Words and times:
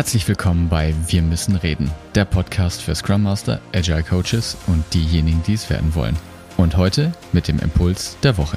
Herzlich 0.00 0.26
willkommen 0.28 0.70
bei 0.70 0.94
Wir 1.08 1.20
müssen 1.20 1.56
reden, 1.56 1.90
der 2.14 2.24
Podcast 2.24 2.80
für 2.80 2.94
Scrum 2.94 3.22
Master, 3.22 3.60
Agile 3.74 4.02
Coaches 4.02 4.56
und 4.66 4.82
diejenigen, 4.94 5.42
die 5.42 5.52
es 5.52 5.68
werden 5.68 5.94
wollen. 5.94 6.16
Und 6.56 6.78
heute 6.78 7.12
mit 7.32 7.48
dem 7.48 7.58
Impuls 7.58 8.16
der 8.22 8.38
Woche. 8.38 8.56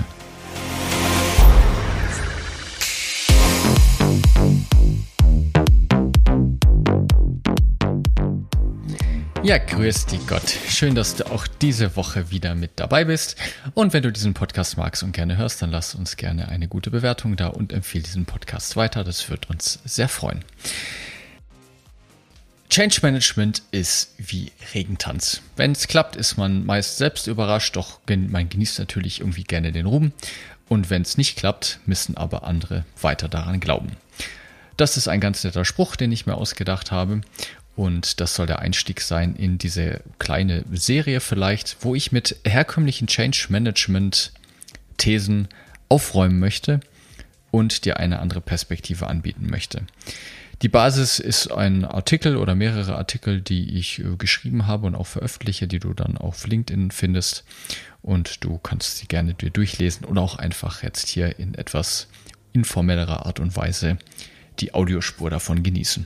Ja, 9.43 9.57
grüß 9.57 10.05
dich 10.05 10.25
Gott. 10.27 10.49
Schön, 10.69 10.95
dass 10.95 11.17
du 11.17 11.29
auch 11.29 11.45
diese 11.45 11.97
Woche 11.97 12.31
wieder 12.31 12.55
mit 12.55 12.71
dabei 12.77 13.03
bist. 13.03 13.35
Und 13.73 13.91
wenn 13.91 14.03
du 14.03 14.13
diesen 14.13 14.33
Podcast 14.33 14.77
magst 14.77 15.03
und 15.03 15.11
gerne 15.11 15.35
hörst, 15.35 15.61
dann 15.61 15.71
lass 15.71 15.93
uns 15.93 16.15
gerne 16.15 16.47
eine 16.47 16.69
gute 16.69 16.89
Bewertung 16.89 17.35
da 17.35 17.47
und 17.47 17.73
empfehle 17.73 18.05
diesen 18.05 18.23
Podcast 18.23 18.77
weiter. 18.77 19.03
Das 19.03 19.29
wird 19.29 19.49
uns 19.49 19.79
sehr 19.83 20.07
freuen. 20.07 20.45
Change 22.73 23.01
Management 23.03 23.61
ist 23.69 24.15
wie 24.17 24.51
Regentanz. 24.73 25.43
Wenn 25.55 25.73
es 25.73 25.87
klappt, 25.87 26.15
ist 26.15 26.37
man 26.37 26.65
meist 26.65 26.97
selbst 26.97 27.27
überrascht, 27.27 27.75
doch 27.75 27.99
man 28.07 28.49
genießt 28.49 28.79
natürlich 28.79 29.19
irgendwie 29.19 29.43
gerne 29.43 29.71
den 29.71 29.85
Ruhm. 29.85 30.11
Und 30.69 30.89
wenn 30.89 31.03
es 31.03 31.15
nicht 31.15 31.37
klappt, 31.37 31.77
müssen 31.85 32.17
aber 32.17 32.45
andere 32.45 32.83
weiter 32.99 33.29
daran 33.29 33.59
glauben. 33.59 33.91
Das 34.75 34.97
ist 34.97 35.07
ein 35.07 35.19
ganz 35.19 35.43
netter 35.43 35.65
Spruch, 35.65 35.95
den 35.95 36.11
ich 36.11 36.25
mir 36.25 36.33
ausgedacht 36.33 36.91
habe. 36.91 37.21
Und 37.75 38.19
das 38.19 38.33
soll 38.33 38.47
der 38.47 38.57
Einstieg 38.57 39.01
sein 39.01 39.35
in 39.35 39.59
diese 39.59 40.01
kleine 40.17 40.65
Serie 40.71 41.19
vielleicht, 41.19 41.77
wo 41.81 41.93
ich 41.93 42.11
mit 42.11 42.37
herkömmlichen 42.43 43.05
Change 43.05 43.45
Management 43.49 44.31
Thesen 44.97 45.47
aufräumen 45.89 46.39
möchte 46.39 46.79
und 47.51 47.85
dir 47.85 47.97
eine 47.97 48.17
andere 48.17 48.41
Perspektive 48.41 49.05
anbieten 49.05 49.45
möchte. 49.47 49.83
Die 50.61 50.69
Basis 50.69 51.19
ist 51.19 51.51
ein 51.51 51.83
Artikel 51.83 52.37
oder 52.37 52.55
mehrere 52.55 52.95
Artikel, 52.95 53.41
die 53.41 53.77
ich 53.77 53.99
äh, 53.99 54.15
geschrieben 54.17 54.67
habe 54.67 54.87
und 54.87 54.95
auch 54.95 55.07
veröffentliche, 55.07 55.67
die 55.67 55.79
du 55.79 55.93
dann 55.93 56.17
auf 56.17 56.47
LinkedIn 56.47 56.91
findest. 56.91 57.43
Und 58.01 58.43
du 58.43 58.59
kannst 58.59 58.97
sie 58.97 59.07
gerne 59.07 59.33
dir 59.33 59.49
durchlesen 59.49 60.05
oder 60.05 60.21
auch 60.21 60.35
einfach 60.35 60.83
jetzt 60.83 61.07
hier 61.07 61.39
in 61.39 61.55
etwas 61.55 62.07
informellerer 62.53 63.25
Art 63.25 63.39
und 63.39 63.55
Weise 63.55 63.97
die 64.59 64.73
Audiospur 64.73 65.29
davon 65.29 65.63
genießen. 65.63 66.05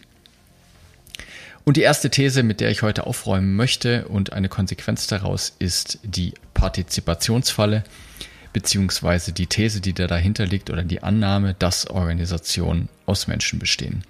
Und 1.65 1.75
die 1.75 1.81
erste 1.81 2.09
These, 2.09 2.43
mit 2.43 2.61
der 2.61 2.71
ich 2.71 2.81
heute 2.81 3.05
aufräumen 3.05 3.55
möchte 3.57 4.07
und 4.07 4.31
eine 4.31 4.47
Konsequenz 4.47 5.07
daraus 5.07 5.53
ist 5.59 5.99
die 6.01 6.33
Partizipationsfalle, 6.53 7.83
beziehungsweise 8.53 9.33
die 9.33 9.47
These, 9.47 9.81
die 9.81 9.91
da 9.91 10.07
dahinter 10.07 10.45
liegt 10.45 10.69
oder 10.69 10.83
die 10.83 11.03
Annahme, 11.03 11.55
dass 11.59 11.87
Organisationen 11.87 12.87
aus 13.05 13.27
Menschen 13.27 13.59
bestehen. 13.59 14.03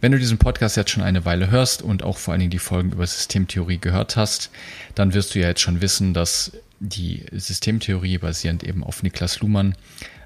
Wenn 0.00 0.12
du 0.12 0.18
diesen 0.18 0.38
Podcast 0.38 0.78
jetzt 0.78 0.90
schon 0.90 1.02
eine 1.02 1.26
Weile 1.26 1.50
hörst 1.50 1.82
und 1.82 2.02
auch 2.02 2.16
vor 2.16 2.32
allen 2.32 2.40
Dingen 2.40 2.50
die 2.50 2.58
Folgen 2.58 2.92
über 2.92 3.06
Systemtheorie 3.06 3.78
gehört 3.78 4.16
hast, 4.16 4.50
dann 4.94 5.12
wirst 5.12 5.34
du 5.34 5.40
ja 5.40 5.48
jetzt 5.48 5.60
schon 5.60 5.82
wissen, 5.82 6.14
dass 6.14 6.52
die 6.80 7.26
Systemtheorie 7.32 8.16
basierend 8.16 8.64
eben 8.64 8.82
auf 8.82 9.02
Niklas 9.02 9.40
Luhmann 9.40 9.74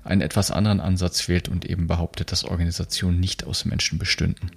einen 0.05 0.21
etwas 0.21 0.53
anderen 0.53 0.81
Ansatz 0.81 1.29
wählt 1.29 1.49
und 1.49 1.65
eben 1.65 1.89
behauptet, 1.89 2.31
dass 2.31 2.45
Organisationen 2.45 3.19
nicht 3.19 3.45
aus 3.45 3.65
Menschen 3.65 3.99
bestünden. 3.99 4.53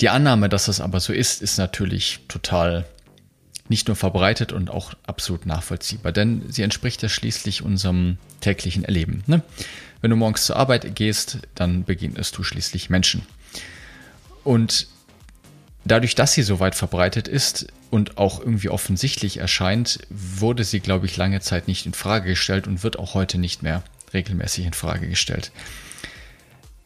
Die 0.00 0.08
Annahme, 0.08 0.48
dass 0.48 0.64
das 0.64 0.80
aber 0.80 0.98
so 0.98 1.12
ist, 1.12 1.40
ist 1.42 1.58
natürlich 1.58 2.20
total 2.26 2.84
nicht 3.68 3.86
nur 3.86 3.96
verbreitet 3.96 4.50
und 4.50 4.70
auch 4.70 4.94
absolut 5.06 5.46
nachvollziehbar, 5.46 6.10
denn 6.10 6.42
sie 6.50 6.62
entspricht 6.62 7.02
ja 7.02 7.08
schließlich 7.08 7.62
unserem 7.62 8.18
täglichen 8.40 8.84
Erleben. 8.84 9.22
Ne? 9.28 9.42
Wenn 10.00 10.10
du 10.10 10.16
morgens 10.16 10.46
zur 10.46 10.56
Arbeit 10.56 10.96
gehst, 10.96 11.38
dann 11.54 11.84
begegnest 11.84 12.36
du 12.36 12.42
schließlich 12.42 12.90
Menschen. 12.90 13.22
Und 14.44 14.88
dadurch, 15.84 16.14
dass 16.14 16.32
sie 16.34 16.42
so 16.42 16.60
weit 16.60 16.74
verbreitet 16.74 17.28
ist 17.28 17.66
und 17.90 18.18
auch 18.18 18.40
irgendwie 18.40 18.68
offensichtlich 18.68 19.38
erscheint, 19.38 20.00
wurde 20.10 20.64
sie, 20.64 20.80
glaube 20.80 21.06
ich, 21.06 21.16
lange 21.16 21.40
Zeit 21.40 21.68
nicht 21.68 21.86
in 21.86 21.94
Frage 21.94 22.30
gestellt 22.30 22.66
und 22.66 22.82
wird 22.82 22.98
auch 22.98 23.14
heute 23.14 23.38
nicht 23.38 23.62
mehr 23.62 23.82
regelmäßig 24.12 24.66
in 24.66 24.72
Frage 24.72 25.08
gestellt. 25.08 25.52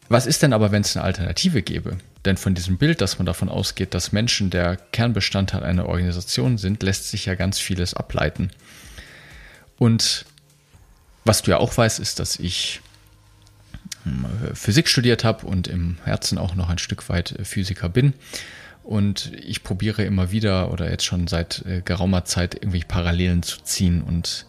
Was 0.09 0.25
ist 0.25 0.41
denn 0.41 0.53
aber, 0.53 0.71
wenn 0.71 0.81
es 0.81 0.95
eine 0.95 1.03
Alternative 1.03 1.61
gäbe? 1.61 1.97
Denn 2.23 2.37
von 2.37 2.55
diesem 2.55 2.77
Bild, 2.77 3.01
dass 3.01 3.19
man 3.19 3.25
davon 3.25 3.49
ausgeht, 3.49 3.93
dass 3.93 4.11
Menschen 4.11 4.49
der 4.49 4.77
Kernbestandteil 4.77 5.63
einer 5.63 5.87
Organisation 5.87 6.57
sind, 6.57 6.81
lässt 6.83 7.09
sich 7.09 7.25
ja 7.25 7.35
ganz 7.35 7.59
vieles 7.59 7.93
ableiten. 7.93 8.51
Und 9.77 10.25
was 11.25 11.41
du 11.41 11.51
ja 11.51 11.57
auch 11.57 11.75
weißt, 11.75 11.99
ist, 11.99 12.19
dass 12.19 12.37
ich 12.37 12.81
Physik 14.53 14.87
studiert 14.87 15.23
habe 15.23 15.45
und 15.45 15.67
im 15.67 15.97
Herzen 16.03 16.37
auch 16.37 16.55
noch 16.55 16.69
ein 16.69 16.77
Stück 16.77 17.09
weit 17.09 17.35
Physiker 17.43 17.89
bin. 17.89 18.13
Und 18.83 19.33
ich 19.35 19.63
probiere 19.63 20.03
immer 20.03 20.31
wieder 20.31 20.71
oder 20.71 20.89
jetzt 20.89 21.03
schon 21.03 21.27
seit 21.27 21.65
äh, 21.65 21.81
geraumer 21.83 22.23
Zeit 22.23 22.55
irgendwie 22.55 22.85
Parallelen 22.87 23.43
zu 23.43 23.61
ziehen 23.61 24.01
und 24.01 24.45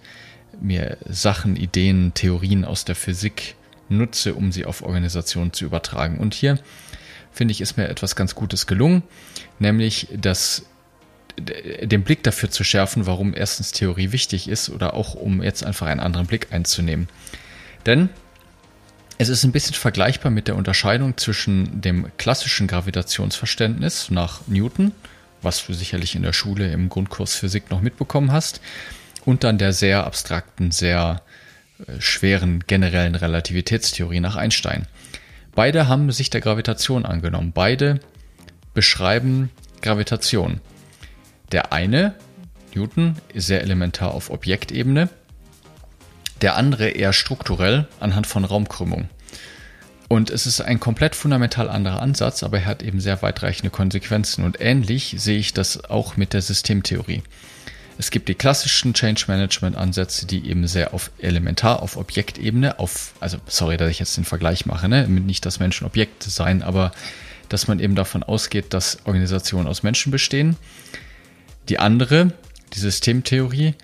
mir 0.61 0.97
Sachen, 1.09 1.57
Ideen, 1.57 2.15
Theorien 2.15 2.65
aus 2.65 2.85
der 2.85 2.95
Physik 2.95 3.57
nutze, 3.89 4.35
um 4.35 4.53
sie 4.53 4.65
auf 4.65 4.83
Organisationen 4.83 5.53
zu 5.53 5.65
übertragen. 5.65 6.19
Und 6.19 6.35
hier 6.35 6.59
finde 7.33 7.53
ich, 7.53 7.61
ist 7.61 7.77
mir 7.77 7.89
etwas 7.89 8.17
ganz 8.17 8.35
Gutes 8.35 8.67
gelungen, 8.67 9.03
nämlich 9.59 10.09
das 10.17 10.65
den 11.39 12.03
Blick 12.03 12.23
dafür 12.23 12.51
zu 12.51 12.65
schärfen, 12.65 13.07
warum 13.07 13.35
erstens 13.35 13.73
Theorie 13.73 14.13
wichtig 14.13 14.49
ist 14.49 14.71
oder 14.71 14.95
auch 14.95 15.15
um 15.15 15.43
jetzt 15.43 15.65
einfach 15.65 15.87
einen 15.87 16.01
anderen 16.01 16.27
Blick 16.27 16.53
einzunehmen. 16.53 17.09
Denn 17.87 18.09
es 19.19 19.29
ist 19.29 19.43
ein 19.43 19.53
bisschen 19.53 19.75
vergleichbar 19.75 20.31
mit 20.31 20.47
der 20.47 20.55
Unterscheidung 20.55 21.17
zwischen 21.17 21.81
dem 21.81 22.07
klassischen 22.19 22.69
Gravitationsverständnis 22.69 24.11
nach 24.11 24.47
Newton, 24.47 24.93
was 25.43 25.67
du 25.67 25.73
sicherlich 25.73 26.15
in 26.15 26.23
der 26.23 26.33
Schule 26.33 26.71
im 26.71 26.89
Grundkurs 26.89 27.35
Physik 27.35 27.69
noch 27.71 27.81
mitbekommen 27.81 28.31
hast, 28.31 28.61
und 29.25 29.43
dann 29.43 29.59
der 29.59 29.73
sehr 29.73 30.05
abstrakten, 30.05 30.71
sehr 30.71 31.23
äh, 31.81 32.01
schweren 32.01 32.65
generellen 32.67 33.17
Relativitätstheorie 33.17 34.21
nach 34.21 34.37
Einstein. 34.37 34.87
Beide 35.53 35.89
haben 35.89 36.13
sich 36.13 36.31
der 36.31 36.41
Gravitation 36.41 37.05
angenommen. 37.05 37.51
Beide 37.53 37.99
beschreiben 38.73 39.51
Gravitation. 39.83 40.61
Der 41.51 41.73
eine, 41.73 42.15
Newton, 42.73 43.17
ist 43.35 43.49
sehr 43.49 43.63
elementar 43.63 44.15
auf 44.15 44.31
Objektebene, 44.31 45.09
der 46.43 46.57
andere 46.57 46.89
eher 46.89 47.13
strukturell 47.13 47.87
anhand 48.01 48.27
von 48.27 48.45
Raumkrümmung. 48.45 49.09
Und 50.09 50.31
es 50.31 50.47
ist 50.47 50.63
ein 50.63 50.81
komplett 50.81 51.15
fundamental 51.15 51.69
anderer 51.69 52.01
Ansatz, 52.01 52.43
aber 52.43 52.61
er 52.61 52.67
hat 52.67 52.83
eben 52.83 53.01
sehr 53.01 53.21
weitreichende 53.21 53.71
Konsequenzen. 53.71 54.43
Und 54.43 54.59
ähnlich 54.59 55.15
sehe 55.19 55.39
ich 55.39 55.53
das 55.53 55.85
auch 55.85 56.17
mit 56.17 56.33
der 56.33 56.41
Systemtheorie. 56.41 57.23
Es 57.99 58.11
gibt 58.11 58.29
die 58.29 58.35
klassischen 58.35 58.95
Change 58.95 59.25
Management 59.27 59.77
Ansätze, 59.77 60.25
die 60.25 60.49
eben 60.49 60.67
sehr 60.67 60.95
auf 60.95 61.11
elementar, 61.19 61.83
auf 61.83 61.97
Objektebene, 61.97 62.79
auf, 62.79 63.13
also 63.21 63.39
sorry, 63.47 63.77
dass 63.77 63.91
ich 63.91 63.99
jetzt 63.99 64.17
den 64.17 64.25
Vergleich 64.25 64.67
mache, 64.67 64.89
ne? 64.89 65.07
nicht, 65.09 65.45
dass 65.45 65.59
Menschen 65.59 65.87
Objekte 65.87 66.31
sein, 66.31 66.63
aber 66.63 66.93
dass 67.49 67.67
man 67.67 67.81
eben 67.81 67.97
davon 67.97 68.23
ausgeht, 68.23 68.73
dass 68.73 68.99
Organisationen 69.05 69.67
aus 69.67 69.83
Menschen 69.83 70.13
bestehen. 70.13 70.57
Die 71.69 71.81
andere, 71.81 72.33
die 72.73 72.79
Systemtheorie, 72.79 73.75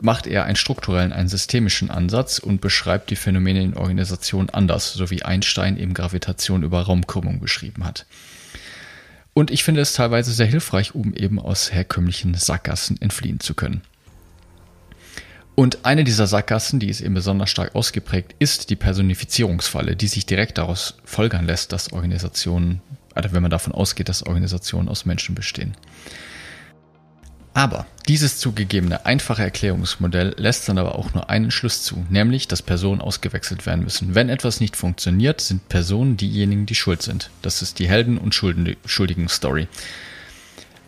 macht 0.00 0.26
eher 0.26 0.44
einen 0.44 0.56
strukturellen, 0.56 1.12
einen 1.12 1.28
systemischen 1.28 1.90
Ansatz 1.90 2.38
und 2.38 2.60
beschreibt 2.60 3.10
die 3.10 3.16
Phänomene 3.16 3.62
in 3.62 3.74
Organisationen 3.74 4.50
anders, 4.50 4.92
so 4.92 5.10
wie 5.10 5.22
Einstein 5.22 5.76
eben 5.76 5.94
Gravitation 5.94 6.62
über 6.62 6.82
Raumkrümmung 6.82 7.40
beschrieben 7.40 7.84
hat. 7.84 8.06
Und 9.32 9.50
ich 9.50 9.64
finde 9.64 9.80
es 9.80 9.92
teilweise 9.92 10.32
sehr 10.32 10.46
hilfreich, 10.46 10.94
um 10.94 11.12
eben 11.14 11.40
aus 11.40 11.72
herkömmlichen 11.72 12.34
Sackgassen 12.34 13.00
entfliehen 13.00 13.40
zu 13.40 13.54
können. 13.54 13.82
Und 15.56 15.84
eine 15.84 16.02
dieser 16.02 16.26
Sackgassen, 16.26 16.80
die 16.80 16.88
ist 16.88 17.00
eben 17.00 17.14
besonders 17.14 17.50
stark 17.50 17.74
ausgeprägt, 17.74 18.34
ist 18.38 18.70
die 18.70 18.76
Personifizierungsfalle, 18.76 19.94
die 19.94 20.08
sich 20.08 20.26
direkt 20.26 20.58
daraus 20.58 20.96
folgern 21.04 21.46
lässt, 21.46 21.72
dass 21.72 21.92
Organisationen, 21.92 22.80
also 23.14 23.32
wenn 23.32 23.42
man 23.42 23.52
davon 23.52 23.72
ausgeht, 23.72 24.08
dass 24.08 24.24
Organisationen 24.24 24.88
aus 24.88 25.04
Menschen 25.04 25.34
bestehen. 25.34 25.76
Aber 27.54 27.86
dieses 28.08 28.38
zugegebene 28.38 29.06
einfache 29.06 29.42
Erklärungsmodell 29.42 30.34
lässt 30.36 30.68
dann 30.68 30.76
aber 30.76 30.96
auch 30.96 31.14
nur 31.14 31.30
einen 31.30 31.52
Schluss 31.52 31.84
zu, 31.84 32.04
nämlich, 32.10 32.48
dass 32.48 32.62
Personen 32.62 33.00
ausgewechselt 33.00 33.64
werden 33.64 33.84
müssen. 33.84 34.16
Wenn 34.16 34.28
etwas 34.28 34.60
nicht 34.60 34.76
funktioniert, 34.76 35.40
sind 35.40 35.68
Personen 35.68 36.16
diejenigen, 36.16 36.66
die 36.66 36.74
schuld 36.74 37.00
sind. 37.00 37.30
Das 37.42 37.62
ist 37.62 37.78
die 37.78 37.88
Helden- 37.88 38.18
und 38.18 38.34
Schuldigen-Story. 38.34 39.68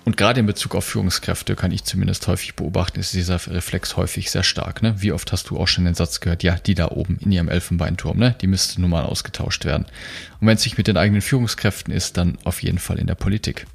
Und 0.05 0.17
gerade 0.17 0.41
in 0.41 0.47
Bezug 0.47 0.75
auf 0.75 0.85
Führungskräfte 0.85 1.57
kann 1.57 1.73
ich 1.73 1.85
zumindest 1.85 2.27
häufig 2.27 2.55
beobachten, 2.55 3.01
ist 3.01 3.15
dieser 3.15 3.45
Reflex 3.47 3.97
häufig 3.97 4.31
sehr 4.31 4.45
stark. 4.45 4.83
Ne? 4.83 4.95
Wie 4.99 5.13
oft 5.13 5.33
hast 5.33 5.51
du 5.51 5.59
auch 5.59 5.67
schon 5.67 5.85
den 5.85 5.95
Satz 5.95 6.21
gehört, 6.21 6.43
ja, 6.43 6.57
die 6.57 6.75
da 6.75 6.89
oben 6.89 7.19
in 7.21 7.33
ihrem 7.33 7.49
Elfenbeinturm, 7.49 8.19
ne? 8.19 8.35
die 8.41 8.47
müsste 8.47 8.81
nun 8.81 8.91
mal 8.91 9.05
ausgetauscht 9.05 9.65
werden. 9.65 9.87
Und 10.41 10.47
wenn 10.47 10.57
es 10.57 10.65
nicht 10.65 10.79
mit 10.79 10.87
den 10.87 10.97
eigenen 10.97 11.23
Führungskräften 11.23 11.93
ist, 11.93 12.17
dann 12.17 12.39
auf 12.45 12.63
jeden 12.63 12.79
Fall 12.79 12.99
in 12.99 13.09
der 13.09 13.17
Politik. 13.17 13.67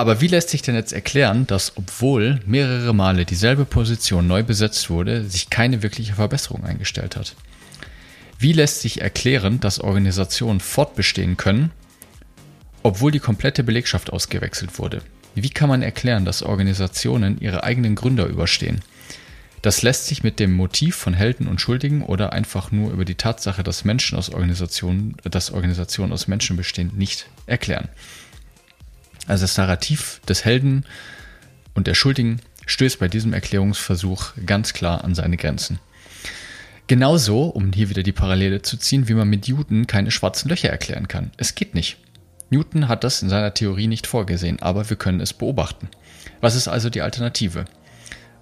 Aber 0.00 0.22
wie 0.22 0.28
lässt 0.28 0.48
sich 0.48 0.62
denn 0.62 0.74
jetzt 0.74 0.94
erklären, 0.94 1.46
dass 1.46 1.76
obwohl 1.76 2.40
mehrere 2.46 2.94
Male 2.94 3.26
dieselbe 3.26 3.66
Position 3.66 4.26
neu 4.26 4.42
besetzt 4.42 4.88
wurde, 4.88 5.28
sich 5.28 5.50
keine 5.50 5.82
wirkliche 5.82 6.14
Verbesserung 6.14 6.64
eingestellt 6.64 7.16
hat? 7.16 7.36
Wie 8.38 8.54
lässt 8.54 8.80
sich 8.80 9.02
erklären, 9.02 9.60
dass 9.60 9.78
Organisationen 9.78 10.60
fortbestehen 10.60 11.36
können, 11.36 11.70
obwohl 12.82 13.12
die 13.12 13.18
komplette 13.18 13.62
Belegschaft 13.62 14.10
ausgewechselt 14.10 14.78
wurde. 14.78 15.02
Wie 15.34 15.50
kann 15.50 15.68
man 15.68 15.82
erklären, 15.82 16.24
dass 16.24 16.42
Organisationen 16.42 17.38
ihre 17.38 17.62
eigenen 17.62 17.94
Gründer 17.94 18.24
überstehen? 18.24 18.80
Das 19.60 19.82
lässt 19.82 20.06
sich 20.06 20.22
mit 20.22 20.40
dem 20.40 20.54
Motiv 20.54 20.96
von 20.96 21.12
Helden 21.12 21.46
und 21.46 21.60
Schuldigen 21.60 22.04
oder 22.04 22.32
einfach 22.32 22.72
nur 22.72 22.90
über 22.90 23.04
die 23.04 23.16
Tatsache, 23.16 23.62
dass 23.62 23.84
Menschen 23.84 24.16
aus 24.16 24.30
Organisationen, 24.30 25.18
dass 25.30 25.50
Organisationen 25.50 26.14
aus 26.14 26.26
Menschen 26.26 26.56
bestehen, 26.56 26.92
nicht 26.96 27.26
erklären. 27.44 27.90
Also 29.26 29.44
das 29.44 29.56
Narrativ 29.56 30.20
des 30.28 30.44
Helden 30.44 30.84
und 31.74 31.86
der 31.86 31.94
Schuldigen 31.94 32.40
stößt 32.66 32.98
bei 32.98 33.08
diesem 33.08 33.32
Erklärungsversuch 33.32 34.32
ganz 34.46 34.72
klar 34.72 35.04
an 35.04 35.14
seine 35.14 35.36
Grenzen. 35.36 35.78
Genauso, 36.86 37.44
um 37.44 37.72
hier 37.72 37.88
wieder 37.88 38.02
die 38.02 38.12
Parallele 38.12 38.62
zu 38.62 38.76
ziehen, 38.76 39.08
wie 39.08 39.14
man 39.14 39.28
mit 39.28 39.48
Newton 39.48 39.86
keine 39.86 40.10
schwarzen 40.10 40.48
Löcher 40.48 40.70
erklären 40.70 41.06
kann. 41.06 41.30
Es 41.36 41.54
geht 41.54 41.74
nicht. 41.74 41.98
Newton 42.50 42.88
hat 42.88 43.04
das 43.04 43.22
in 43.22 43.28
seiner 43.28 43.54
Theorie 43.54 43.86
nicht 43.86 44.08
vorgesehen, 44.08 44.60
aber 44.60 44.90
wir 44.90 44.96
können 44.96 45.20
es 45.20 45.32
beobachten. 45.32 45.88
Was 46.40 46.56
ist 46.56 46.66
also 46.66 46.90
die 46.90 47.02
Alternative? 47.02 47.66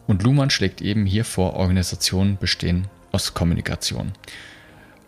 Und 0.07 0.23
Luhmann 0.23 0.49
schlägt 0.49 0.81
eben 0.81 1.05
hier 1.05 1.27
vor, 1.27 1.55
Organisationen 1.55 2.39
bestehen 2.39 2.87
aus 3.13 3.35
Kommunikation. 3.35 4.13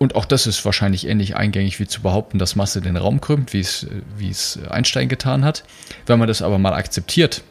Und 0.03 0.15
auch 0.15 0.25
das 0.25 0.47
ist 0.47 0.65
wahrscheinlich 0.65 1.07
ähnlich 1.07 1.37
eingängig 1.37 1.79
wie 1.79 1.87
zu 1.87 2.01
behaupten, 2.01 2.39
dass 2.39 2.57
Masse 2.57 2.81
den 2.81 2.97
Raum 2.97 3.21
krümmt, 3.21 3.53
wie 3.53 3.61
es, 3.61 3.87
wie 4.17 4.31
es 4.31 4.59
Einstein 4.71 5.11
getan 5.11 5.45
hat. 5.45 5.63
Wenn 6.07 6.19
man 6.19 6.27
das 6.27 6.41
aber 6.41 6.59
mal 6.59 6.73
akzeptiert 6.73 7.43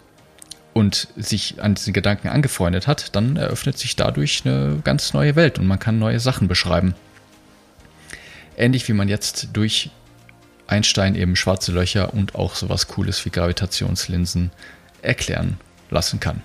und 0.74 1.10
sich 1.16 1.62
an 1.62 1.76
diesen 1.76 1.94
Gedanken 1.94 2.28
angefreundet 2.28 2.88
hat, 2.88 3.16
dann 3.16 3.38
eröffnet 3.38 3.78
sich 3.78 3.96
dadurch 3.96 4.42
eine 4.46 4.82
ganz 4.84 5.14
neue 5.14 5.36
Welt 5.36 5.60
und 5.60 5.68
man 5.68 5.78
kann 5.78 6.00
neue 6.00 6.20
Sachen 6.20 6.48
beschreiben. 6.48 6.96
Ähnlich 8.58 8.88
wie 8.88 8.94
man 8.94 9.10
jetzt 9.10 9.50
durch 9.54 9.92
Einstein 10.66 11.14
eben 11.14 11.36
schwarze 11.36 11.72
Löcher 11.72 12.16
und 12.16 12.34
auch 12.34 12.56
sowas 12.56 12.88
Cooles 12.88 13.24
wie 13.26 13.30
Gravitationslinsen 13.30 14.50
erklären 15.04 15.60
lassen 15.92 16.20
kann. 16.20 16.42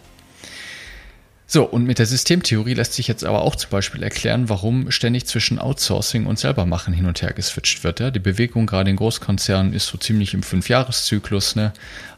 So, 1.46 1.64
und 1.64 1.84
mit 1.84 1.98
der 1.98 2.06
Systemtheorie 2.06 2.72
lässt 2.72 2.94
sich 2.94 3.06
jetzt 3.06 3.22
aber 3.22 3.42
auch 3.42 3.54
zum 3.54 3.70
Beispiel 3.70 4.02
erklären, 4.02 4.48
warum 4.48 4.90
ständig 4.90 5.26
zwischen 5.26 5.58
Outsourcing 5.58 6.24
und 6.24 6.38
Selbermachen 6.38 6.94
hin 6.94 7.04
und 7.04 7.20
her 7.20 7.34
geswitcht 7.34 7.84
wird. 7.84 8.00
Ja? 8.00 8.10
Die 8.10 8.18
Bewegung 8.18 8.66
gerade 8.66 8.88
in 8.88 8.96
Großkonzernen 8.96 9.74
ist 9.74 9.86
so 9.86 9.98
ziemlich 9.98 10.32
im 10.32 10.42
Fünfjahreszyklus. 10.42 11.54
Ne? 11.54 11.72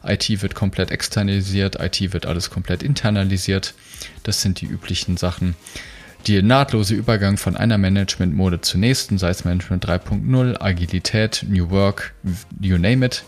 IT 0.05 0.41
wird 0.41 0.55
komplett 0.55 0.91
externalisiert, 0.91 1.77
IT 1.79 2.13
wird 2.13 2.25
alles 2.25 2.49
komplett 2.49 2.83
internalisiert. 2.83 3.73
Das 4.23 4.41
sind 4.41 4.61
die 4.61 4.65
üblichen 4.65 5.17
Sachen. 5.17 5.55
Die 6.25 6.41
nahtlose 6.41 6.95
Übergang 6.95 7.37
von 7.37 7.57
einer 7.57 7.77
Management-Mode 7.77 8.61
zur 8.61 8.79
nächsten, 8.79 9.17
sei 9.17 9.29
es 9.29 9.45
Management 9.45 9.85
3.0, 9.85 10.61
Agilität, 10.61 11.45
New 11.47 11.69
Work, 11.69 12.13
you 12.59 12.77
name 12.77 13.05
it. 13.05 13.23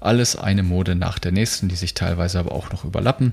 Alles 0.00 0.36
eine 0.36 0.62
Mode 0.62 0.94
nach 0.94 1.18
der 1.18 1.32
nächsten, 1.32 1.68
die 1.68 1.76
sich 1.76 1.94
teilweise 1.94 2.38
aber 2.38 2.52
auch 2.52 2.70
noch 2.70 2.84
überlappen 2.84 3.32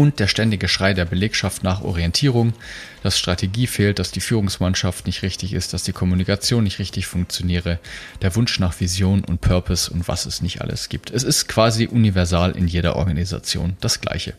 und 0.00 0.18
der 0.18 0.28
ständige 0.28 0.66
Schrei 0.66 0.94
der 0.94 1.04
Belegschaft 1.04 1.62
nach 1.62 1.82
Orientierung, 1.82 2.54
dass 3.02 3.18
Strategie 3.18 3.66
fehlt, 3.66 3.98
dass 3.98 4.10
die 4.10 4.22
Führungsmannschaft 4.22 5.06
nicht 5.06 5.20
richtig 5.20 5.52
ist, 5.52 5.74
dass 5.74 5.82
die 5.82 5.92
Kommunikation 5.92 6.64
nicht 6.64 6.78
richtig 6.78 7.06
funktioniere, 7.06 7.78
der 8.22 8.34
Wunsch 8.34 8.58
nach 8.60 8.80
Vision 8.80 9.22
und 9.22 9.42
Purpose 9.42 9.92
und 9.92 10.08
was 10.08 10.24
es 10.24 10.40
nicht 10.40 10.62
alles 10.62 10.88
gibt. 10.88 11.10
Es 11.10 11.22
ist 11.22 11.48
quasi 11.48 11.86
universal 11.86 12.52
in 12.52 12.66
jeder 12.66 12.96
Organisation 12.96 13.76
das 13.82 14.00
Gleiche. 14.00 14.32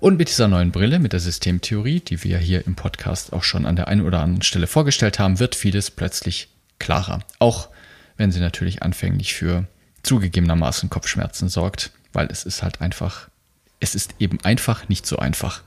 Und 0.00 0.18
mit 0.18 0.28
dieser 0.28 0.48
neuen 0.48 0.70
Brille, 0.70 0.98
mit 0.98 1.14
der 1.14 1.20
Systemtheorie, 1.20 2.00
die 2.00 2.22
wir 2.22 2.36
hier 2.36 2.66
im 2.66 2.74
Podcast 2.74 3.32
auch 3.32 3.42
schon 3.42 3.64
an 3.64 3.76
der 3.76 3.88
einen 3.88 4.02
oder 4.04 4.20
anderen 4.20 4.42
Stelle 4.42 4.66
vorgestellt 4.66 5.18
haben, 5.18 5.38
wird 5.38 5.54
vieles 5.54 5.90
plötzlich 5.90 6.48
klarer. 6.78 7.20
Auch 7.38 7.70
wenn 8.18 8.32
sie 8.32 8.40
natürlich 8.40 8.82
anfänglich 8.82 9.32
für 9.32 9.66
zugegebenermaßen 10.02 10.90
Kopfschmerzen 10.90 11.48
sorgt, 11.48 11.90
weil 12.12 12.28
es 12.30 12.44
ist 12.44 12.62
halt 12.62 12.82
einfach 12.82 13.30
es 13.80 13.94
ist 13.94 14.14
eben 14.18 14.40
einfach 14.42 14.88
nicht 14.88 15.06
so 15.06 15.18
einfach. 15.18 15.62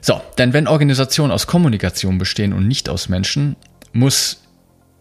So, 0.00 0.20
denn 0.36 0.52
wenn 0.52 0.66
Organisationen 0.66 1.30
aus 1.30 1.46
Kommunikation 1.46 2.18
bestehen 2.18 2.52
und 2.52 2.66
nicht 2.66 2.88
aus 2.88 3.08
Menschen, 3.08 3.56
muss 3.92 4.42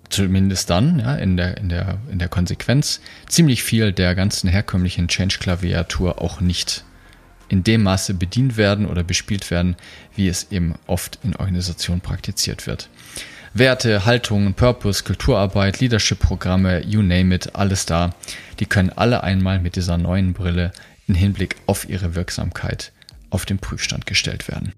zumindest 0.10 0.70
dann, 0.70 1.00
ja, 1.00 1.16
in 1.16 1.38
der, 1.38 1.58
in 1.58 1.70
der, 1.70 1.98
in 2.12 2.20
der 2.20 2.28
Konsequenz, 2.28 3.02
ziemlich 3.28 3.64
viel 3.64 3.94
der 3.94 4.14
ganzen 4.14 4.50
herkömmlichen 4.50 5.08
Change-Klaviatur 5.08 6.22
auch 6.22 6.42
nicht 6.42 6.84
in 7.50 7.64
dem 7.64 7.84
Maße 7.84 8.14
bedient 8.14 8.58
werden 8.58 8.86
oder 8.86 9.04
bespielt 9.04 9.52
werden, 9.52 9.76
wie 10.16 10.28
es 10.28 10.52
eben 10.52 10.76
oft 10.88 11.20
in 11.24 11.36
Organisationen 11.36 12.02
praktiziert 12.02 12.66
wird. 12.68 12.90
Werte, 13.54 14.06
Haltungen, 14.06 14.54
Purpose, 14.54 15.04
Kulturarbeit, 15.04 15.82
Leadership-Programme, 15.82 16.86
you 16.86 17.02
name 17.02 17.36
it, 17.36 17.54
alles 17.54 17.86
da. 17.86 18.16
Die 18.60 18.66
können 18.66 18.92
alle 18.92 19.24
einmal 19.24 19.60
mit 19.60 19.76
dieser 19.76 19.98
neuen 19.98 20.32
Brille 20.32 20.72
in 21.08 21.16
Hinblick 21.16 21.58
auf 21.66 21.90
ihre 21.90 22.16
Wirksamkeit 22.16 22.94
auf 23.30 23.46
den 23.46 23.60
Prüfstand 23.60 24.06
gestellt 24.06 24.48
werden. 24.48 24.74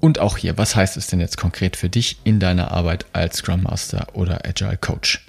Und 0.00 0.18
auch 0.18 0.36
hier, 0.36 0.58
was 0.58 0.74
heißt 0.74 0.96
es 0.96 1.06
denn 1.06 1.20
jetzt 1.20 1.36
konkret 1.36 1.76
für 1.76 1.88
dich 1.88 2.18
in 2.24 2.40
deiner 2.40 2.72
Arbeit 2.72 3.06
als 3.12 3.36
Scrum 3.38 3.62
Master 3.62 4.08
oder 4.14 4.44
Agile 4.44 4.76
Coach? 4.76 5.24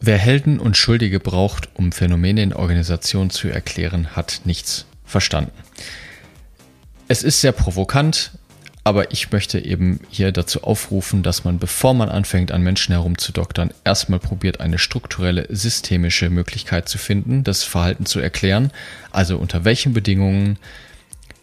Wer 0.00 0.16
Helden 0.16 0.58
und 0.58 0.76
Schuldige 0.76 1.20
braucht, 1.20 1.68
um 1.74 1.92
Phänomene 1.92 2.42
in 2.42 2.52
Organisationen 2.54 3.30
zu 3.30 3.48
erklären, 3.48 4.16
hat 4.16 4.40
nichts 4.44 4.86
verstanden. 5.04 5.52
Es 7.08 7.22
ist 7.22 7.42
sehr 7.42 7.52
provokant, 7.52 8.30
aber 8.86 9.12
ich 9.12 9.32
möchte 9.32 9.58
eben 9.58 10.00
hier 10.10 10.30
dazu 10.30 10.62
aufrufen, 10.62 11.22
dass 11.22 11.42
man, 11.42 11.58
bevor 11.58 11.94
man 11.94 12.10
anfängt, 12.10 12.52
an 12.52 12.62
Menschen 12.62 12.92
herumzudoktern, 12.92 13.72
erstmal 13.82 14.20
probiert, 14.20 14.60
eine 14.60 14.78
strukturelle, 14.78 15.46
systemische 15.48 16.28
Möglichkeit 16.28 16.86
zu 16.86 16.98
finden, 16.98 17.44
das 17.44 17.62
Verhalten 17.62 18.04
zu 18.04 18.20
erklären. 18.20 18.70
Also 19.10 19.38
unter 19.38 19.64
welchen 19.64 19.94
Bedingungen, 19.94 20.58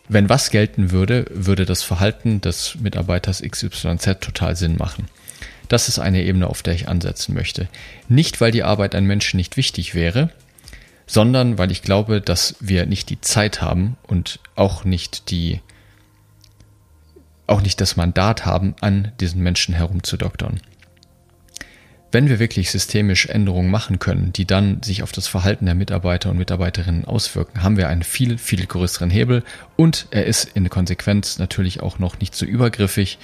wenn 0.07 0.29
was 0.29 0.51
gelten 0.51 0.91
würde, 0.91 1.25
würde 1.31 1.65
das 1.65 1.81
Verhalten 1.81 2.41
des 2.41 2.75
Mitarbeiters 2.79 3.41
XYZ 3.41 4.19
total 4.21 4.55
Sinn 4.55 4.77
machen. 4.77 5.07
Das 5.67 5.87
ist 5.87 5.97
eine 5.97 6.21
Ebene, 6.21 6.47
auf 6.47 6.61
der 6.61 6.75
ich 6.75 6.89
ansetzen 6.89 7.33
möchte. 7.33 7.67
Nicht, 8.07 8.39
weil 8.39 8.51
die 8.51 8.63
Arbeit 8.63 8.93
an 8.93 9.05
Menschen 9.05 9.37
nicht 9.37 9.57
wichtig 9.57 9.95
wäre, 9.95 10.29
sondern 11.07 11.57
weil 11.57 11.71
ich 11.71 11.81
glaube, 11.81 12.21
dass 12.21 12.55
wir 12.59 12.85
nicht 12.85 13.09
die 13.09 13.19
Zeit 13.19 13.61
haben 13.61 13.97
und 14.03 14.39
auch 14.55 14.83
nicht 14.83 15.31
die 15.31 15.59
auch 17.51 17.61
nicht 17.61 17.81
das 17.81 17.97
Mandat 17.97 18.45
haben, 18.45 18.75
an 18.81 19.11
diesen 19.19 19.43
Menschen 19.43 19.75
herumzudoktern. 19.75 20.61
Wenn 22.13 22.27
wir 22.27 22.39
wirklich 22.39 22.71
systemisch 22.71 23.27
Änderungen 23.27 23.71
machen 23.71 23.99
können, 23.99 24.33
die 24.33 24.45
dann 24.45 24.83
sich 24.83 25.01
auf 25.01 25.13
das 25.13 25.27
Verhalten 25.27 25.65
der 25.65 25.75
Mitarbeiter 25.75 26.29
und 26.29 26.37
Mitarbeiterinnen 26.37 27.05
auswirken, 27.05 27.63
haben 27.63 27.77
wir 27.77 27.87
einen 27.87 28.03
viel, 28.03 28.37
viel 28.37 28.65
größeren 28.65 29.09
Hebel 29.09 29.43
und 29.77 30.07
er 30.11 30.25
ist 30.25 30.49
in 30.55 30.69
Konsequenz 30.69 31.39
natürlich 31.39 31.81
auch 31.81 31.99
noch 31.99 32.19
nicht 32.19 32.35
so 32.35 32.45
übergriffig 32.45 33.17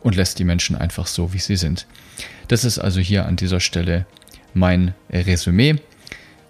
und 0.00 0.14
lässt 0.14 0.38
die 0.38 0.44
Menschen 0.44 0.76
einfach 0.76 1.06
so, 1.06 1.32
wie 1.32 1.38
sie 1.38 1.56
sind. 1.56 1.86
Das 2.48 2.64
ist 2.64 2.78
also 2.78 3.00
hier 3.00 3.24
an 3.24 3.36
dieser 3.36 3.60
Stelle 3.60 4.04
mein 4.52 4.94
Resümee. 5.10 5.76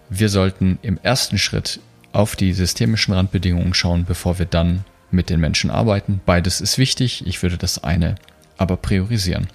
Wir 0.09 0.27
sollten 0.27 0.79
im 0.81 0.99
ersten 1.01 1.37
Schritt 1.37 1.79
auf 2.11 2.35
die 2.35 2.51
systemischen 2.53 3.13
Randbedingungen 3.13 3.73
schauen, 3.73 4.05
bevor 4.05 4.37
wir 4.37 4.45
dann 4.45 4.83
mit 5.11 5.29
den 5.29 5.39
Menschen 5.39 5.69
arbeiten. 5.69 6.21
Beides 6.25 6.61
ist 6.61 6.77
wichtig. 6.77 7.25
Ich 7.25 7.41
würde 7.43 7.57
das 7.57 7.83
eine 7.83 8.15
aber 8.57 8.77
priorisieren. 8.77 9.47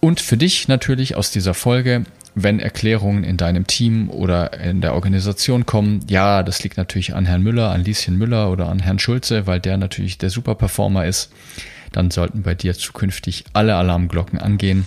Und 0.00 0.20
für 0.20 0.36
dich 0.36 0.68
natürlich 0.68 1.16
aus 1.16 1.30
dieser 1.30 1.54
Folge, 1.54 2.04
wenn 2.34 2.60
Erklärungen 2.60 3.24
in 3.24 3.36
deinem 3.36 3.66
Team 3.66 4.10
oder 4.10 4.58
in 4.58 4.80
der 4.80 4.94
Organisation 4.94 5.66
kommen, 5.66 6.00
ja, 6.08 6.42
das 6.42 6.62
liegt 6.62 6.76
natürlich 6.76 7.14
an 7.14 7.26
Herrn 7.26 7.42
Müller, 7.42 7.70
an 7.70 7.84
Lieschen 7.84 8.18
Müller 8.18 8.50
oder 8.50 8.68
an 8.68 8.80
Herrn 8.80 8.98
Schulze, 8.98 9.46
weil 9.46 9.60
der 9.60 9.76
natürlich 9.76 10.18
der 10.18 10.30
Superperformer 10.30 11.06
ist, 11.06 11.30
dann 11.92 12.10
sollten 12.10 12.42
bei 12.42 12.54
dir 12.54 12.74
zukünftig 12.74 13.44
alle 13.52 13.76
Alarmglocken 13.76 14.38
angehen, 14.38 14.86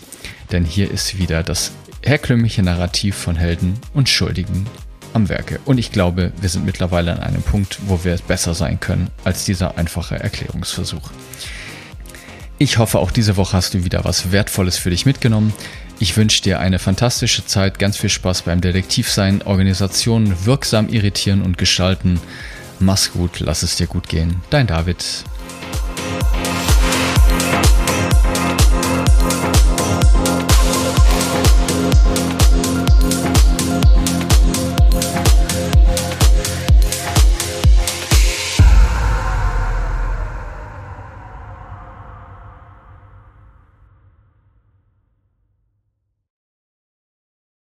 denn 0.51 0.65
hier 0.65 0.89
ist 0.89 1.19
wieder 1.19 1.43
das 1.43 1.71
herkömmliche 2.03 2.63
Narrativ 2.63 3.15
von 3.15 3.35
Helden 3.35 3.75
und 3.93 4.09
Schuldigen 4.09 4.65
am 5.15 5.29
Werke. 5.29 5.59
Und 5.65 5.77
ich 5.77 5.91
glaube, 5.91 6.31
wir 6.39 6.49
sind 6.49 6.65
mittlerweile 6.65 7.13
an 7.13 7.19
einem 7.19 7.41
Punkt, 7.41 7.79
wo 7.87 8.03
wir 8.03 8.17
besser 8.27 8.53
sein 8.53 8.79
können 8.79 9.09
als 9.23 9.45
dieser 9.45 9.77
einfache 9.77 10.19
Erklärungsversuch. 10.19 11.09
Ich 12.57 12.77
hoffe, 12.77 12.99
auch 12.99 13.11
diese 13.11 13.35
Woche 13.37 13.57
hast 13.57 13.73
du 13.73 13.83
wieder 13.83 14.05
was 14.05 14.31
Wertvolles 14.31 14.77
für 14.77 14.89
dich 14.89 15.05
mitgenommen. 15.05 15.53
Ich 15.99 16.15
wünsche 16.15 16.41
dir 16.41 16.59
eine 16.59 16.79
fantastische 16.79 17.45
Zeit, 17.45 17.79
ganz 17.79 17.97
viel 17.97 18.09
Spaß 18.09 18.43
beim 18.43 18.61
Detektivsein, 18.61 19.41
Organisationen 19.41 20.45
wirksam 20.45 20.89
irritieren 20.89 21.41
und 21.41 21.57
gestalten. 21.57 22.19
Mach's 22.79 23.11
gut, 23.13 23.39
lass 23.39 23.63
es 23.63 23.77
dir 23.77 23.87
gut 23.87 24.09
gehen. 24.09 24.41
Dein 24.49 24.67
David. 24.67 25.25